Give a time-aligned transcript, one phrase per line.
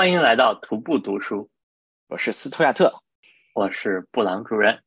[0.00, 1.50] 欢迎来到徒步读书，
[2.08, 3.02] 我是斯图亚特，
[3.52, 4.80] 我是布朗主任。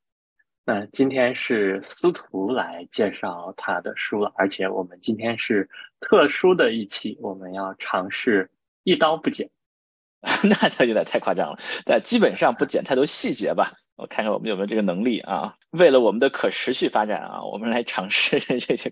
[0.66, 8.50] 那今天是司徒来介绍他的书了，而且我们今天是特殊的一期，我们要尝试
[8.84, 9.52] 一刀不剪。
[10.50, 13.74] 那他有点太夸张了，但基本上不剪太多细节吧。
[13.96, 15.58] 我看看我们有没有这个能力啊？
[15.70, 18.92] 为了我们的可持续发展啊，我们来尝试这些。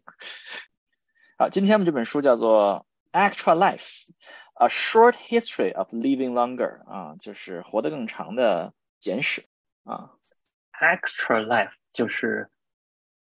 [1.40, 2.86] 好，今天我们这本书叫做
[3.20, 3.78] 《Extra Life》。
[4.62, 9.44] A short history of living longer 啊，就是活得更长的简史
[9.84, 10.12] 啊。
[10.80, 12.48] Extra life 就是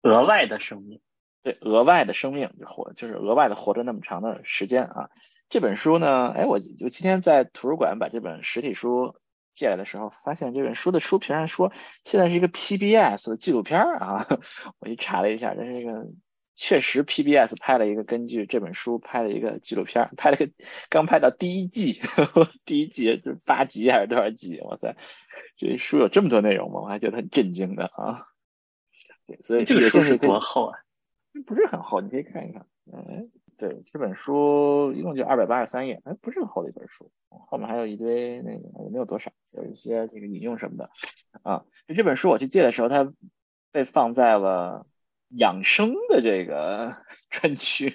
[0.02, 1.00] 额外的生命，
[1.42, 5.10] 对，额外的生命就活，就是额外的活着那么长的时间啊。
[5.48, 9.16] 这本书呢，哎，我我今天在图书馆把这本实体书
[9.54, 11.72] 借来的时候，发现这本书的书评上说
[12.04, 14.28] 现在是一个 PBS 的纪录片啊。
[14.80, 16.06] 我去查了一下，这是一个。
[16.56, 20.48] 确实，PBS 拍了一个根据这本书拍了一个纪录片，拍了个
[20.88, 22.00] 刚拍到第一季，
[22.64, 24.62] 第一季是八集还是多少集？
[24.62, 24.96] 哇塞，
[25.58, 26.82] 这书有这么多内容吗？
[26.82, 28.28] 我还觉得很震惊的啊！
[29.26, 30.80] 对，所以这个书是多厚啊？
[31.48, 32.68] 不是很厚，你可以看一看。
[32.86, 40.92] 嗯，对，这本书一共就二百八十三页，哎，不是很厚的一本书，后面还有一堆那个也没有多少，有一些这个引用什么的
[41.42, 41.66] 啊。
[41.88, 43.12] 就这本书我去借的时候，它
[43.72, 44.86] 被放在了。
[45.38, 46.94] 养生的这个
[47.30, 47.94] 专区，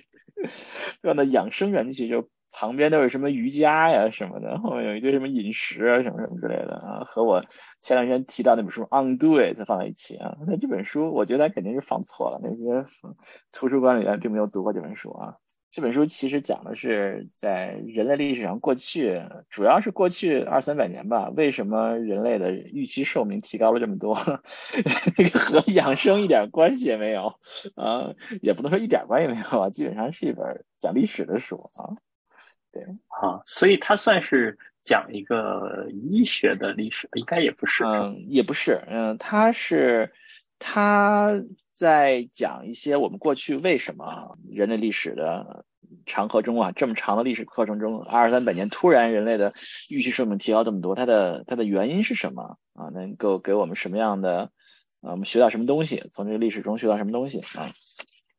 [1.02, 7.44] 放到养生专区，就旁边都是什么瑜伽呀什么的，后面有一堆什么饮食啊什么什么之类的啊，和我
[7.82, 10.36] 前两天提到那本书《Undo It》放在一起啊。
[10.46, 12.84] 那这本书我觉得肯定是放错了，那些
[13.52, 15.34] 图书管理员并没有读过这本书啊。
[15.70, 24.16] 这本书其实讲的是在人类历史上过去，主要是过去二三百年吧，为什么人类的预期寿命提高了这么多？
[25.18, 27.34] 那个和养生一点关系也没有
[27.76, 31.94] 啊，也不能说一点关系没有啊，基本上是一本讲历史的书啊。
[32.72, 40.10] 对，啊，所以它算是讲一个医学的历史，应该也不是，嗯，也不是，嗯，它是
[40.58, 41.40] 它。
[41.78, 45.64] 在讲一些我们过去为什么人类历史的
[46.06, 49.54] 长河中啊，这么长的历史课程中，二三百年突然人类的
[49.88, 52.88] 预期寿命提高这么多，它的它的原因是什么啊？
[52.92, 54.50] 能够给我们什么样的
[55.02, 55.12] 啊？
[55.12, 56.02] 我们学到什么东西？
[56.10, 57.70] 从这个历史中学到什么东西啊？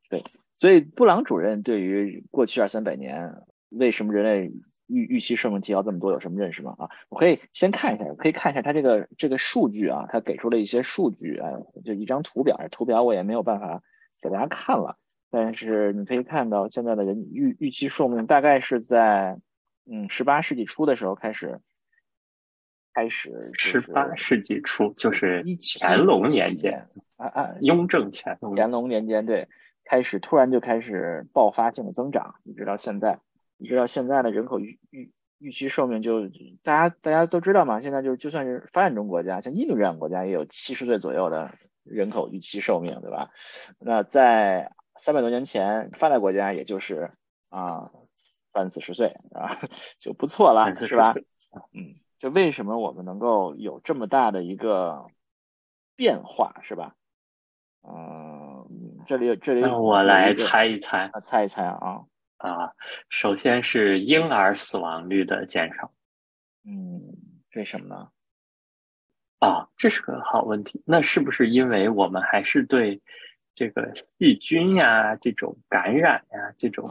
[0.10, 0.26] 对，
[0.58, 3.36] 所以布朗主任对于过去二三百年
[3.70, 4.52] 为什么人类
[4.90, 6.76] 预预期寿命提高这么多有什么认识吗？
[6.80, 11.52] 啊，我可以先看一下，可以看一下它这个这个数据啊，它给出了一些数据啊，
[11.86, 13.84] 就一张图表，图表我也没有办法
[14.22, 14.98] 给大家看了，
[15.30, 19.40] 但是你可以看到现在的人预预期寿命大概是在
[19.86, 21.60] 嗯十八世纪初的时候开始
[22.94, 25.46] 开始，十八世纪初就是
[25.80, 29.48] 乾隆年间啊啊，雍正乾隆乾隆年间对，
[29.86, 33.20] 开始突然就开始爆发性的增长，一直到现在。
[33.62, 36.28] 你知道现在的人口预预预期寿命就
[36.64, 37.82] 大家大家都知道嘛？
[37.82, 41.54] 现在就就算是发展中国家，像印度这样的国家也有七十岁左右的
[41.84, 43.32] 人口预期寿命，对吧？
[43.80, 47.12] 那在三百多年前，发达国家也就是
[47.50, 47.92] 啊
[48.54, 49.60] 三四十岁啊
[50.00, 51.14] 就不错了，是吧？
[51.74, 55.08] 嗯，就为什么我们能够有这么大的一个
[55.98, 56.96] 变化，是吧？
[57.84, 62.06] 嗯，这里这里我来猜一猜，猜一猜啊。
[62.40, 62.72] 啊，
[63.10, 65.92] 首先是婴儿死亡率的减少。
[66.66, 67.02] 嗯，
[67.56, 68.10] 为什么呢？
[69.40, 70.82] 啊，这是个好问题。
[70.86, 73.02] 那是不是因为我们还是对
[73.54, 76.90] 这个细菌呀、这种感染呀、这种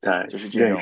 [0.00, 0.78] 的，就是这种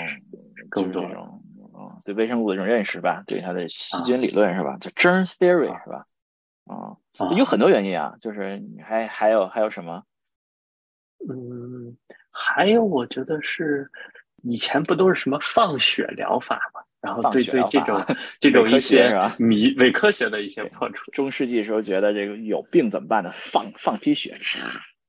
[0.68, 1.42] 更多这种，
[1.74, 4.76] 嗯，对微生物的这种认识吧，对它的细菌理论是吧？
[4.80, 6.06] 叫 germ theory 是吧？
[6.66, 6.96] 啊，
[7.36, 10.04] 有很多原因啊，就是你还还有还有什么？
[11.28, 11.96] 嗯。
[12.30, 13.90] 还有，我觉得是
[14.42, 16.80] 以前不都是什么放血疗法嘛？
[17.00, 17.98] 然后对对这种
[18.40, 21.10] 这种一些迷伪科学的一些破除。
[21.12, 23.30] 中世纪时候觉得这个有病怎么办呢？
[23.34, 24.36] 放放批血，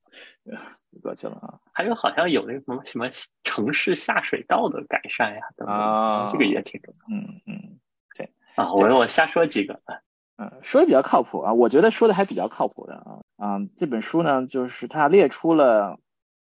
[1.03, 1.59] 过去了啊。
[1.73, 3.09] 还有好像有那什么什么
[3.43, 7.17] 城市下水道的改善呀，啊，这个也挺重要。
[7.17, 7.79] 嗯嗯，
[8.15, 9.81] 对啊，我我瞎说几个，
[10.39, 15.99] 嗯，说的比较靠谱啊，我觉得说的还比较靠谱的啊啊，这本书呢，就是它列出了。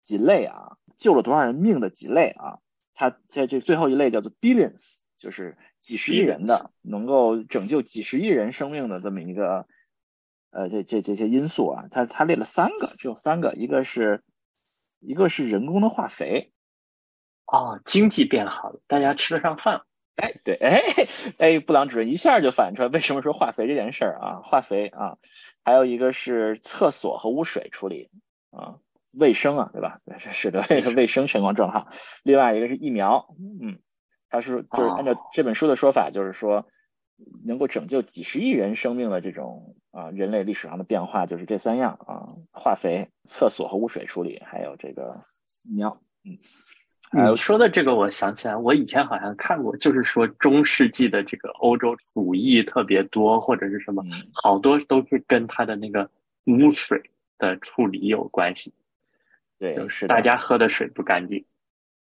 [0.02, 2.58] 几类啊，救了多少人命的几类啊？
[2.94, 9.66] 它在这最后一类叫做 billions，就是几十亿人的，能够拯救几十亿人生命的这么一个，
[10.50, 14.22] 呃，这这这些因素啊，它它列了三个，只有三个，一个是
[15.00, 16.52] 一个是人工的化肥，
[17.46, 19.82] 哦，经济变好了，大家吃得上饭，
[20.16, 20.82] 哎，对，哎
[21.38, 25.16] 哎，布朗主任一下就反映出来为什么说化肥这件事儿啊，化肥啊，
[25.64, 28.10] 还有一个是厕所和污水处理
[28.50, 28.76] 啊。
[29.12, 30.00] 卫生啊，对吧？
[30.18, 30.64] 是的，
[30.96, 31.88] 卫生情况正好。
[32.22, 33.78] 另外一个是疫苗，嗯，
[34.28, 36.66] 他是就是按照这本书的说法，就是说
[37.44, 45.20] 能够拯救几十亿人生命的这种啊人类历史上的变化，就是这三样啊：化肥、厕所和污水处理，还有这个
[45.64, 46.00] 苗。
[46.24, 46.38] 嗯。
[47.14, 56.08] 你说的这个，我想起来，我以前好像看过，就是说中世纪的这个欧洲鼠疫特别多，或者是什么，好多都是跟它的那个
[56.46, 56.98] 污水
[57.36, 58.72] 的处理有关系。
[59.62, 61.46] 对，就是大家喝的水不干净。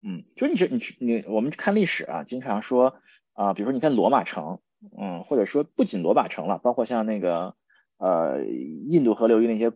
[0.02, 3.02] 嗯，就是你你你，我们看历史啊，经常说
[3.34, 4.62] 啊，比如说你看罗马城，
[4.98, 7.56] 嗯，或者说不仅罗马城了，包括像那个
[7.98, 9.76] 呃印度河流域那些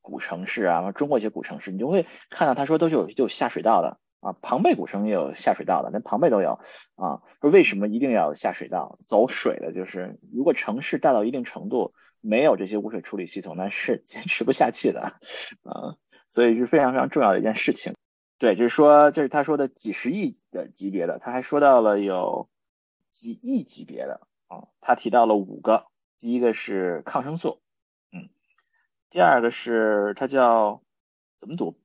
[0.00, 3.98] 古城市啊，中国一些古城市，你就会看到他说都是有就有下水道的。
[4.20, 6.60] 啊，庞贝古城也有下水道的，连庞贝都有
[6.94, 7.22] 啊。
[7.40, 9.72] 说为什么一定要下水道走水的？
[9.72, 15.18] 就是如果城市大到一定程度，没有这些污水处理系统，那是坚持不下去的
[15.62, 15.98] 啊。
[16.36, 17.94] 所以是非常非常重要的一件事情。
[18.36, 22.50] 对，就是说，这是他说的几十亿的级别的，他还说到了有
[23.10, 24.68] 几亿级别的啊。
[24.82, 25.86] 他提到了五个，
[26.18, 27.62] 第一个是抗生素，
[28.12, 28.28] 嗯，
[29.08, 30.82] 第二个是它叫
[31.38, 31.78] 怎么读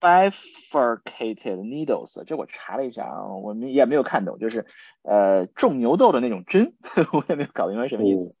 [0.00, 4.66] ？Bifurcated needles，这我查了一下啊，我们也没有看懂，就是
[5.02, 6.74] 呃种牛痘的那种针，
[7.14, 8.34] 我也没有搞明白什么意思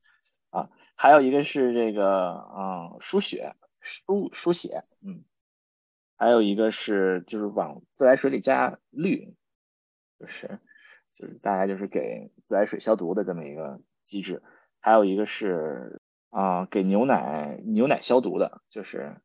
[0.50, 0.70] 啊。
[0.96, 5.22] 还有一个是这个嗯输血输输血，嗯，
[6.16, 9.34] 还有一个是就是往自来水里加氯，
[10.18, 10.58] 就是
[11.14, 14.42] 就是大概就是给自来水消毒的这么一个机制。
[14.80, 19.20] 还有一个是啊给牛奶牛奶消毒的，就是。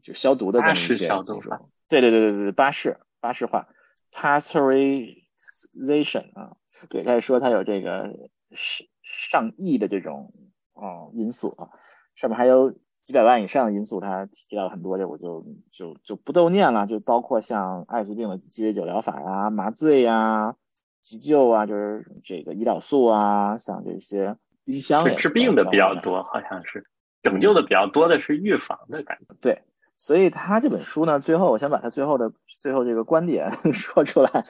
[0.00, 1.08] 就消毒的这么一些技
[1.40, 1.50] 术，
[1.88, 3.68] 对对对对对，巴氏巴氏化
[4.12, 6.56] ，pasteurization 啊，
[6.88, 10.32] 对，他说它有这个上上亿的这种
[10.72, 11.70] 啊因素啊，
[12.14, 12.78] 上面还有
[13.08, 20.56] 几百万以上的因素，他提到了很多，这我就就就不都念了，就包括像艾滋病的鸡尾酒疗法呀、麻醉呀、
[21.00, 26.84] 急救啊，就是这个胰岛素啊，像这些冰箱治病的比较多，好像是
[27.22, 29.62] 拯救的比较多的是预防的感觉，对。
[29.96, 34.44] 所以他这本书呢，最后我先把他最后的最后这个观点 说出来。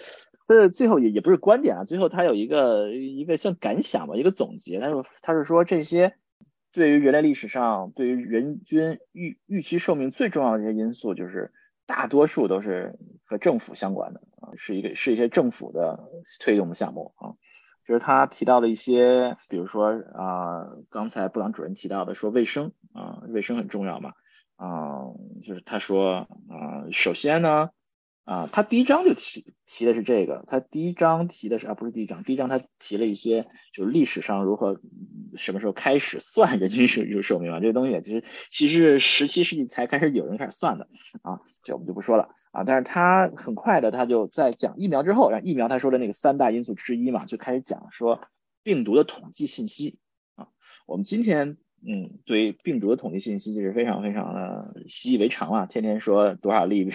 [0.49, 4.81] 呃，最后也也不是观点啊，最后他有一个一个像感想吧，一个总结。
[4.81, 6.17] 他说他是说这些
[6.73, 11.53] 对于人类历史上对于人均预预期寿命最重要的这些因素，就是
[11.87, 16.11] 大多数都是和政府相关的啊，是一个是一些政府的
[16.41, 17.35] 推动的项目啊。
[17.87, 24.13] 就是他提到了一些，比如说啊，刚才布朗主任提到的说卫生啊，卫生很重要嘛。
[24.57, 25.15] 啊，
[25.45, 27.71] 就是他说，啊，首先呢，
[28.25, 33.45] 啊，他第一章就提提的是这个，他第一章提的是啊，不是第一章，第一章他提了一些，
[33.75, 34.81] 就是历史上如何
[35.37, 40.89] 什么时候开始算人均寿寿命啊，这个东西其实其实十七世纪才开始有人开始算的
[41.21, 48.23] 啊，这我们就不说了啊，但是他很快的他就在讲疫苗之后，然后疫苗他说的那个三大因素之一嘛，就开始讲说
[48.63, 49.99] 病毒的统计信息
[50.35, 50.49] 啊，
[50.87, 51.59] 我们今天。
[51.87, 56.91] 嗯，对于病毒的统计信息就是非常非常的习以为常了，天天说多少例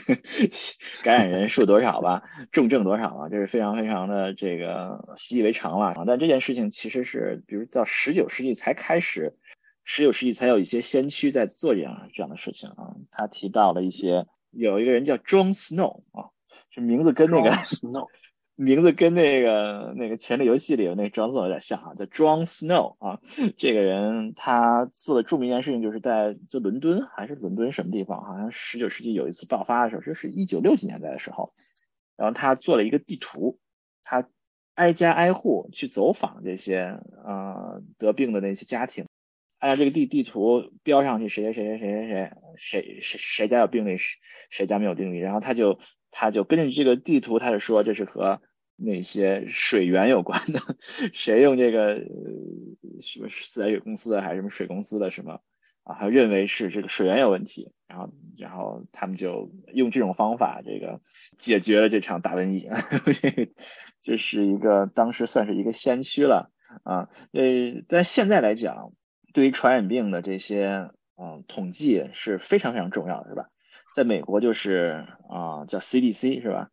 [1.03, 6.03] 感染人数多少吧，重症多少啊，这是非常非常的这个习以为常了啊。
[6.05, 9.37] 但这件事情其实是，比如到十九世纪才开始，
[9.85, 12.95] 十九世纪才有一些先驱在做这样这样的事情啊。
[13.09, 16.29] 他提到了一些，有一个人叫 John Snow 啊，
[16.69, 18.07] 这名字跟那个 Snow。
[18.55, 23.19] 名字跟那个那个《权力游戏》里的那个庄 o 有点像啊，叫 John Snow 啊。
[23.57, 31.55] 这个人他做的著名一件事情，就是在就伦敦还是伦敦什么地方，好像十九世纪有一次爆发的时候，就是一九六几年代的时候，
[32.15, 33.59] 然后他做了一个地图，
[34.03, 34.29] 他
[34.75, 39.07] 挨家挨户去走访这些呃得病的那些家庭，
[39.57, 44.19] 按照这个地地图标上去谁谁谁谁谁谁谁谁谁谁家有病例，谁
[44.51, 45.79] 谁家没有病例，然后他就。
[46.15, 48.39] 他就根据这个地图，他就说这是和
[48.75, 50.59] 那些水源有关的，
[51.11, 51.95] 谁用这个
[53.01, 55.41] 什么自来水公司的还是什么水公司的什么
[55.83, 55.97] 啊？
[55.99, 61.01] 他认为是这个水源有问题，然后然后他们就用这种方法，这个
[61.37, 62.69] 解决了这场大瘟疫，
[64.01, 66.51] 这是一个当时算是一个先驱了
[66.83, 67.09] 啊。
[67.31, 68.93] 呃，但现在来讲，
[69.33, 73.49] 对于传染病的这些嗯统计是非常非常重要的，是吧？
[73.93, 76.69] 在美国就是啊，叫 CDC 是吧？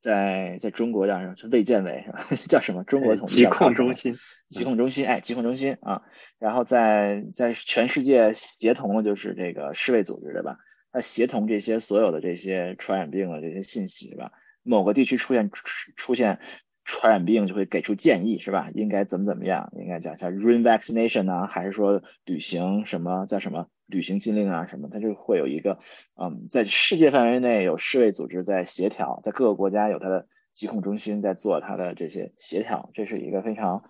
[0.00, 1.36] 在在中国叫什么？
[1.36, 2.26] 是卫健委是吧？
[2.48, 2.84] 叫什么？
[2.84, 4.16] 中国统计疾控中心，
[4.50, 6.02] 疾控中心，哎，疾控中心啊。
[6.38, 10.58] 然后在在全世界协同的就是这个世卫组织对吧？
[10.92, 14.32] 它协同这些所有的这些传染病的这些信息是吧？
[14.62, 15.50] 某个地区出现
[15.96, 16.40] 出现
[16.86, 18.70] 传染病就会给出建议是吧？
[18.72, 19.72] 应该怎么怎么样？
[19.76, 23.66] 应该讲像 revaccination 呢，还是说履行什么叫什么？
[23.86, 25.78] 旅行禁令啊什么，它就会有一个，
[26.20, 33.84] 嗯，在世界范围内有世卫组织在协调，在各个国家有它的疾控中心在做它的这些协调，这是一个非常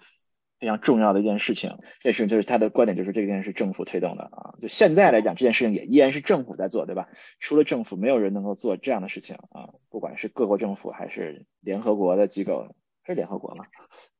[0.58, 1.78] 非常重要的一件事情。
[2.00, 4.54] 这是就是他的观点，就是这件事政府推动的啊。
[4.60, 7.08] 就现在来讲，这件事情也依然是政府在做，对吧？
[7.40, 9.72] 除了政府，没有人能够做这样的事情啊。
[9.88, 12.74] 不管是各国政府还是联合国的机构，
[13.06, 13.64] 是联合国吗？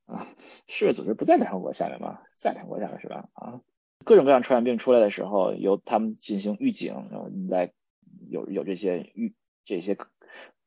[0.07, 0.27] 啊，
[0.69, 2.21] 世卫组织不在联合国下面吗？
[2.37, 3.29] 在联合国下面是吧？
[3.33, 3.61] 啊，
[4.05, 7.73] 各种各样传染病出来的时候，由他们进行预警，然后你在
[8.29, 9.97] 有有这些预这些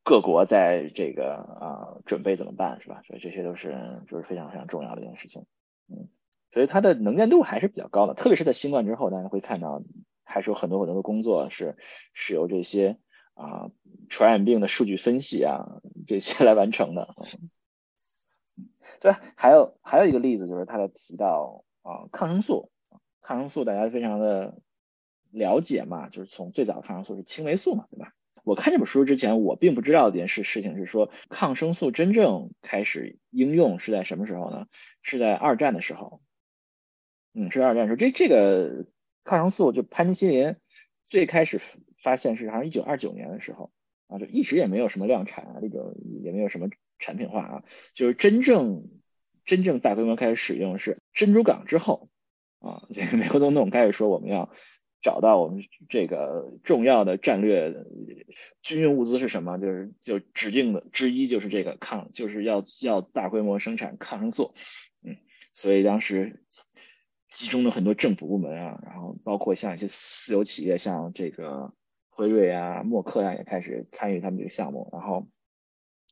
[0.02, 3.02] 各国在这个啊准备怎么办是吧？
[3.06, 5.46] 所以这些都是就是非常非常重要的一件事情。
[5.88, 6.08] 嗯，
[6.52, 9.82] 所以它的能见度还是比较高的，特别是在新冠之后，大家会看到
[10.22, 11.78] 还是有很多很多的工作是
[12.12, 12.98] 是由这些
[13.32, 13.70] 啊
[14.10, 17.14] 传染病的数据分析啊这些来完成的。
[19.00, 22.70] 对，还有还有一个例子就是他在提到啊抗生素，
[23.20, 24.60] 抗生素大家非常的
[25.30, 28.12] 了解嘛，就是从最早的抗生素是青霉素嘛，对吧？
[28.42, 34.66] 我看这本书之前，我并不知道一件事事情是说抗生素真正开始应用是在什么时候呢？
[35.02, 36.22] 是在二战的时候，
[37.34, 38.86] 嗯，是二战时候，这这个
[39.24, 40.56] 抗生素就潘尼西林
[41.04, 41.60] 最开始
[41.98, 43.70] 发现是好像一九二九年的时候
[44.08, 46.68] 啊，就一直也没有什么量产啊，这个也没有什么。
[47.00, 47.64] 产品化啊，
[47.94, 48.88] 就是真正
[49.44, 52.08] 真正大规模开始使用是珍珠港之后
[52.60, 54.52] 啊，这个美国总统开始说我们要
[55.02, 57.74] 找到我们这个重要的战略
[58.62, 64.54] 军用物资是什么，就是就指定的之一就是这个抗，就是要要大规模生产抗生素，
[65.02, 65.16] 嗯，
[65.54, 66.44] 所以当时
[67.30, 71.72] 集中了很多政府部门啊，然后包括像一些私有企业，像这个
[72.10, 75.26] 辉瑞啊、默克呀，也开始参与他们这个项目，然后。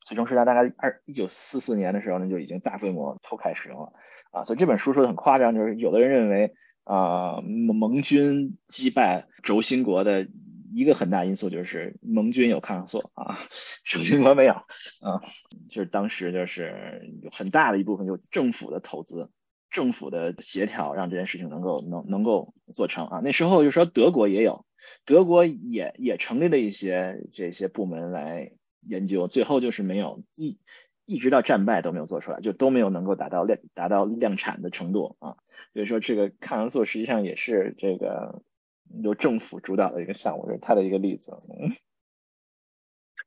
[0.08, 3.92] 最终是在大概二一九四四年的时候呢，就已经大规模铺开使用了
[4.30, 4.44] 啊。
[4.44, 10.26] 所以这本书说的很夸张，就是有的人认为啊，盟军击败轴心国的
[10.74, 13.36] 一个很大因素就是盟军有抗生素啊，
[13.84, 15.20] 轴心国没有啊。
[15.68, 19.30] 就是当时就是有很大的一部分有政府的投资、
[19.68, 23.20] 政府的协调，让这件事情能够能能够做成啊。
[23.22, 24.64] 那时候就说德国也有，
[25.04, 28.52] 德国也也成立了一些这些部门来。
[28.80, 30.58] 研究最后就是没有一
[31.04, 35.36] 一直到战败都没有做出来，就都没有能够达到量达到量产的程度啊。
[35.72, 38.42] 所以说这个抗生素实际上也是这个
[39.02, 41.32] 由政府主导的一个项目，就是他的一个例子。
[41.48, 41.72] 嗯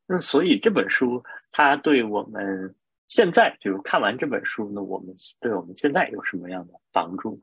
[0.08, 2.76] 那所以这本书它对我们
[3.08, 7.40] 现在，比如看完这本书，呢我们对我们现在有什么样的帮助？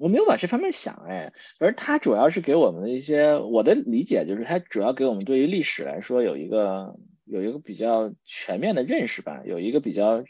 [0.00, 10.22] 我没有往这方面想哎，而它主要是给我们的一些我的理解，就是它主要给我们对于历史来说有一个有一个比较全面的认识吧，有一个比较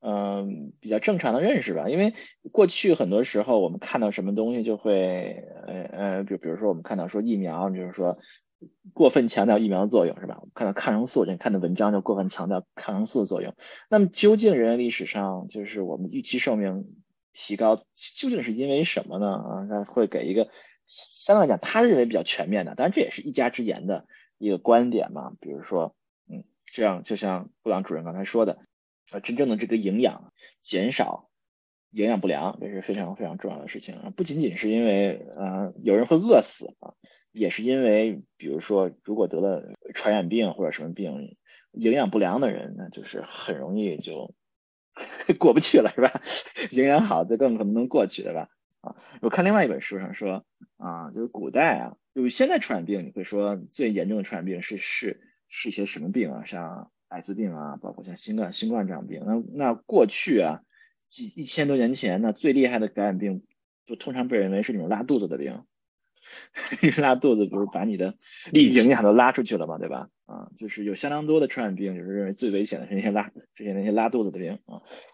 [0.00, 1.88] 嗯比较正常的认识吧。
[1.88, 2.12] 因为
[2.52, 8.18] 过去很多时候我们看到什么东西就会呃呃，比比如说我们看到说疫苗，就是说
[8.92, 10.42] 过分强调疫苗作用是吧？
[10.52, 13.54] 看到抗生素，这看的文章就过分强调抗生素的作用。
[13.88, 16.84] 那么究竟人类历史上就是我们预期寿命？
[17.32, 19.32] 提高究竟是因为什么呢？
[19.34, 20.50] 啊，他会给一个
[20.86, 24.06] 相对来讲他认为比较全面的，当然这也是一家之言的
[24.38, 25.32] 一个观点嘛。
[25.40, 25.94] 比如说，
[26.28, 28.58] 嗯，这样就像布朗主任刚才说的，
[29.12, 31.28] 呃，真正的这个营养减少，
[31.90, 34.12] 营养不良，这是非常非常重要的事情。
[34.16, 36.94] 不仅仅是因为呃有人会饿死啊，
[37.30, 39.62] 也是因为比如说如果得了
[39.94, 41.36] 传染病或者什么病，
[41.72, 44.34] 营养不良的人，那就是很容易就。
[45.38, 46.20] 过不去了是吧？
[46.72, 48.48] 营养好就更可能能过去对吧？
[48.80, 50.44] 啊，我看另外一本书上说
[50.76, 56.44] 啊，就是古代啊，就是现在传染病，你会说最严重的传染病是是是一些什么病啊？
[56.46, 59.22] 像艾滋病啊，包括像新冠新冠这样病。
[59.26, 60.60] 那那过去啊，
[61.02, 63.42] 几一千多年前那，最厉害的感染病，
[63.86, 65.64] 就通常被认为是那种拉肚子的病。
[67.00, 68.16] 拉肚子不是把你的
[68.52, 70.10] 营养都拉出去了嘛，对吧？
[70.26, 74.58] 啊，就是有相当多的传染病，就是认为最危险的是那些拉这些那些拉肚子的病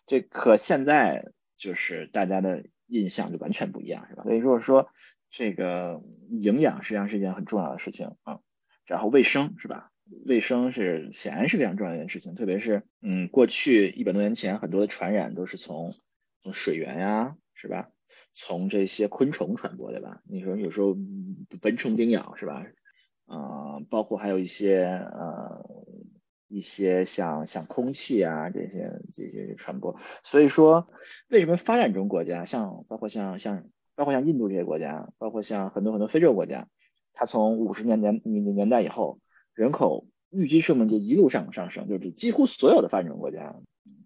[0.07, 4.25] 这可现在就是大家的印象就完全不一样，是吧？
[4.25, 4.89] 所以如果说
[5.31, 8.41] 这个营养实际上是一件很重要的事情啊。
[8.87, 9.91] 然后卫生是吧？
[10.27, 15.95] 卫生是显然是非常重要的一件事情，特别是嗯，过去一百多年前很多的传染都是从
[16.43, 17.89] 从水源呀，是吧？
[18.35, 20.21] 从这些昆虫传播，对吧？
[20.29, 20.95] 你说有时候
[21.63, 22.67] 蚊虫叮咬是吧？
[23.25, 25.65] 啊，包括还有一些呃
[26.55, 29.99] 一些像像空气啊这些这些传播。
[30.23, 30.89] 所以说，
[31.29, 33.65] 为什么发展中国家像包括像像
[33.97, 36.69] 包括像印度这些国家，包括像很多很多非洲国家，
[37.13, 39.19] 它从五十年年年年代以后，
[39.55, 43.57] 人口预计寿命就一路上上升，就是几乎所有的发展中国家。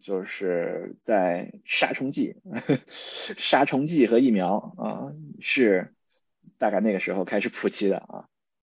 [0.01, 2.37] 就是在杀虫剂、
[2.87, 5.93] 杀虫剂和疫苗啊，是
[6.57, 8.29] 大概那个时候开始普及的啊。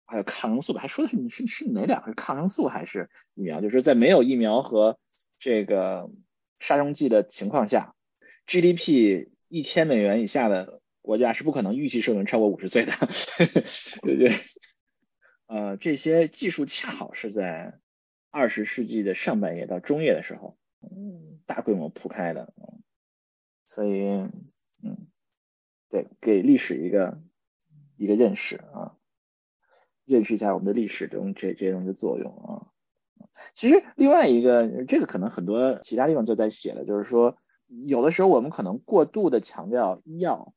[0.05, 2.13] 还有抗生素吧，还说的是是是哪两个？
[2.13, 3.61] 抗生素还是疫苗？
[3.61, 4.99] 就是在没有疫苗和
[5.39, 6.09] 这个
[6.59, 7.95] 杀虫剂的情况下
[8.47, 12.91] ，GDP 一千美元以下的国家是不可能预期寿命超过五十岁的，
[14.03, 14.31] 对对？
[15.47, 17.79] 呃，这些技术恰好是在
[18.31, 22.51] 二十世纪的上半叶到中叶的时候，嗯，大规模铺开的，
[23.67, 24.01] 所以，
[24.83, 25.07] 嗯，
[25.89, 27.21] 对，给历史一个
[27.95, 28.97] 一个认识啊，
[30.05, 32.67] 认识一下我们的历史中这这些东西的作用啊。
[33.53, 37.37] 其实另外一个，这个可能很多其他地方就在写了，就是说，
[37.85, 40.53] 有的时候我们可能过度的强调医药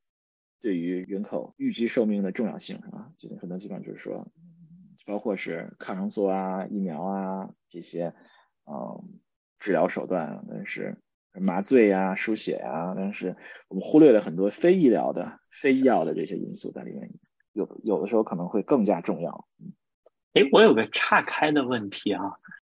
[0.61, 3.13] 对于人口预期寿命的重要性，是吧？
[3.17, 4.31] 其实很多地方就是说。
[5.07, 8.13] 包括是抗生素啊、疫苗啊这些，
[8.67, 9.19] 嗯，
[9.59, 10.99] 治疗手段，但是
[11.33, 13.35] 麻醉呀、输血呀，但是
[13.69, 17.11] 我们忽略了很多非医疗的、非医药的这些因素在里面，
[17.53, 19.47] 有有的时候可能会更加重要。
[20.35, 22.23] 哎，我有个岔开的问题啊，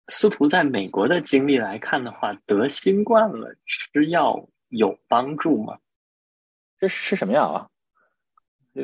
[0.07, 5.77] 司徒在美国的经历来看的话，得新冠了吃药有帮助吗？
[6.79, 7.69] 这吃什么药啊？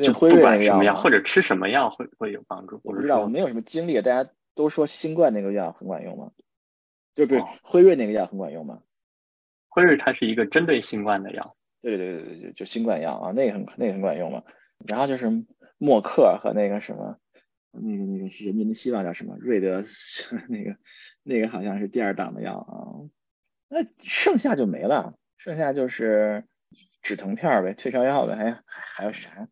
[0.02, 2.78] 就不管什么药，或者吃什么药会会有帮助。
[2.82, 3.94] 我不知道，我没有什么经历。
[4.02, 6.30] 大家都说新冠那个药很管用吗？
[7.14, 8.82] 就不是辉瑞那个药很管用吗？
[9.68, 11.56] 辉瑞它是一个针对新冠的药。
[11.80, 14.42] 对对对对对，就新冠药啊，那个很那个很管用嘛。
[14.86, 15.30] 然后就是
[15.78, 17.18] 默克和那个什么，
[17.72, 19.36] 那个那个人民的希望叫什么？
[19.38, 19.82] 瑞德
[20.48, 20.76] 那个
[21.22, 23.10] 那个好像是第二档的药啊。
[23.68, 26.44] 那剩下就没了，剩下就是
[27.02, 29.48] 止疼片呗，退烧药呗，还还还有啥？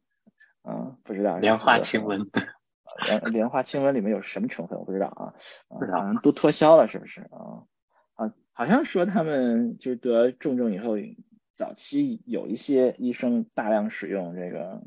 [0.62, 2.26] 啊，不知道莲花清瘟，
[3.06, 4.78] 莲莲花清瘟里面有什么成分？
[4.78, 5.34] 我不知道啊，
[5.68, 7.66] 不知道，都脱销了是不是啊？
[8.14, 10.94] 啊，好像说他们就是得重症以后，
[11.52, 14.82] 早期有一些医生大量使用这个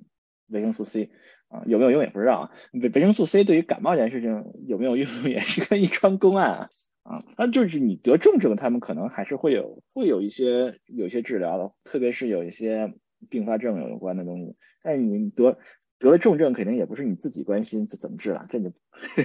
[0.47, 1.11] 维生素 C
[1.47, 2.51] 啊，有没有用也不知道啊。
[2.73, 6.69] 维维生素 C 对于感冒这件事情有没有用， 也是个一桩公案啊。
[7.03, 12.93] 啊，那就是你得重症，他们可能还是会有会有一些有一些治疗的，特别是有一些。
[13.31, 15.57] 并发症有关的东西，但是你得
[15.97, 18.69] 得了重症，肯定也不是你自己关心怎么治了，这就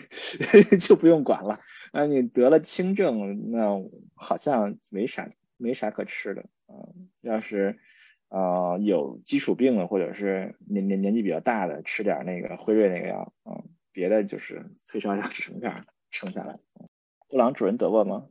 [0.81, 1.61] 就不用管了。
[1.93, 3.79] 啊，你得了轻症，那
[4.15, 6.89] 好像没啥没啥可吃的啊。
[7.21, 7.79] 要是
[8.33, 13.61] 啊有基础病的，或者是年年年纪比较大的，吃点那个辉瑞那个药啊，
[13.93, 16.59] 别的就是退烧药止疼片撑下来。
[17.29, 18.27] 布朗主任得过吗？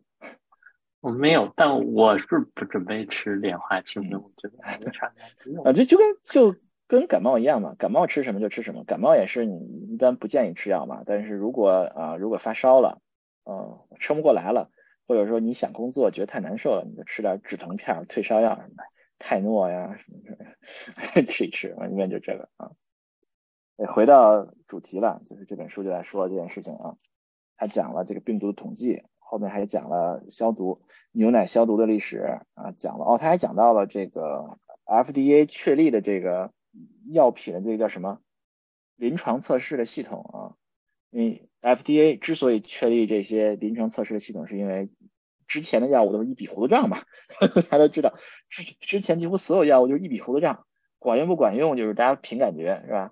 [0.99, 5.11] 我没有，但我是不准备吃莲花清瘟，我觉得还没啥
[5.45, 5.73] 用啊。
[5.73, 6.55] 这就跟就
[6.87, 9.57] 跟感冒一样嘛，感冒吃什么就吃什么，感冒也是你
[9.91, 11.01] 一般不建议吃药嘛。
[11.05, 13.01] 但是如果啊，如果发烧了，
[13.45, 14.69] 嗯，撑不过来了，
[15.07, 18.83] 或者说你想工作觉得太难受了，你就吃点止疼片、退烧药什么的，
[19.21, 22.71] 泰诺呀什么什么， 吃一吃，一般就这个啊。
[23.87, 26.97] 回到主题了，就是这本书就在说这件事情啊，
[27.55, 29.03] 他讲了这个病毒的统计。
[29.17, 30.81] 后面还讲了消毒
[31.13, 36.51] 牛奶消毒的历史啊，讲了哦，他还讲到了这个 FDA 确立的这个
[37.13, 38.19] 药品的这个叫什么
[38.97, 40.57] 临床测试的系统啊？
[41.11, 44.89] 因为 FDA 之所以确立这些临床测试的系统，是因为
[45.51, 47.03] 之前的药物都是一笔糊涂账嘛，
[47.41, 48.13] 大家都知道
[48.49, 50.65] 之之前几乎所有药物就是一笔糊涂账，
[50.97, 53.11] 管用不管用就是大家凭感觉是吧？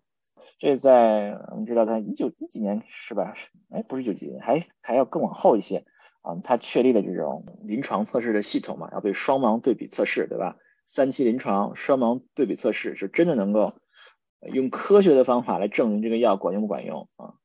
[0.58, 3.34] 这在我们知道，在一九一几年是吧？
[3.72, 5.84] 哎，不是一九几年，还还要更往后一些。
[6.22, 10.56] 啊，它确立的这种临床测试的系统嘛，要被双盲对比测试，对吧？
[10.86, 13.74] 三期临床双盲对比测试是真的能够
[14.54, 17.36] 用科学的方法来证明这个药管用不管用啊。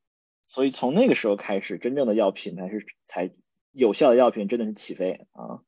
[0.41, 3.31] 所以从那个时候开始，真正的药品才是才
[3.75, 5.59] 有效的药品真的是起飞啊，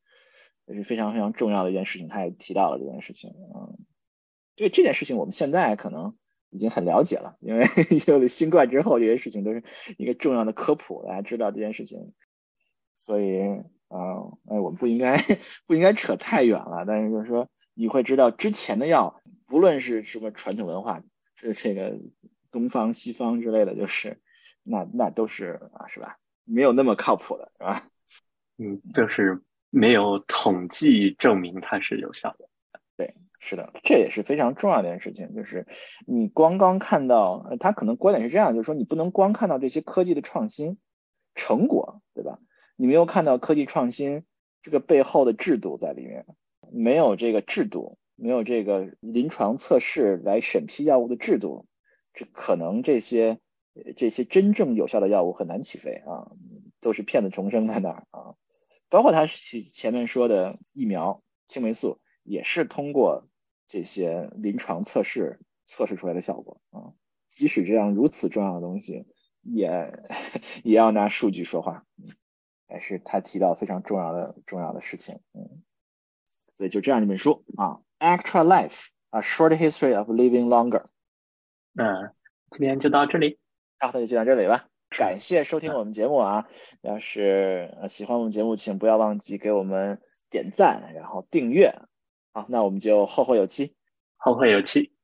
[0.65, 2.07] 这是非常非常重要的一件事情。
[2.07, 3.75] 他也提到了这件事情啊，
[4.55, 6.15] 对这件事情我们现在可能
[6.49, 7.65] 已经很了解了，因为
[8.07, 9.63] 有了新冠之后，这些事情都是
[9.97, 12.13] 一个重要的科普，大家知道这件事情。
[12.95, 13.41] 所以
[13.89, 13.99] 啊，
[14.49, 15.21] 哎，我们不应该
[15.65, 16.85] 不应该扯太远了。
[16.87, 21.03] 但是就是说，你会知道之前的药，不论是什么传统文化，
[21.35, 21.99] 这这个
[22.51, 24.21] 东方西方之类的，就是
[24.63, 26.17] 那那都是啊，是吧？
[26.43, 27.83] 没有那么靠谱的，是吧？
[28.57, 32.49] 嗯，就是没有统计证明它是有效的。
[32.95, 35.35] 对，是的，这也是非常重要的一件事情。
[35.35, 35.67] 就是
[36.07, 40.79] 你光刚看到，他可能观点是这样，就是说你不能光看到这些科技的创新
[41.35, 42.39] 成果，对吧？
[42.75, 44.23] 你没有看到科技创新
[44.63, 46.25] 这个背后的制度在里面，
[46.71, 51.67] 没有这个制度，没有这个临床测试来审批药物的制度，
[52.13, 53.39] 这可能这些
[53.95, 56.31] 这些真正有效的药物很难起飞啊，
[56.81, 58.33] 都是骗子重生在那儿啊。
[58.89, 63.27] 包括他前面说的疫苗、青霉素，也是通过
[63.67, 66.93] 这些临床测试测试出来的效果啊。
[67.27, 69.05] 即使这样如此重要的东西，
[69.41, 70.03] 也
[70.63, 71.85] 也要拿数据说话。
[72.69, 75.21] 还是他提到非常重要的重要的事情。
[75.33, 75.63] 嗯，
[76.55, 77.79] 所以就这样一本书啊，
[78.17, 80.83] 《Extra Life: A Short History of Living Longer》。
[81.75, 82.13] 嗯
[82.49, 83.39] 今天就到这里，
[83.77, 84.67] 好那就到这里吧。
[84.89, 86.47] 感谢收听我们节目啊！
[86.81, 91.73] 要是喜欢我们节目，请不要忘记给我们点赞，然后订阅。
[92.31, 93.75] 好，那我们就后会有期，
[94.15, 94.96] 后会有期。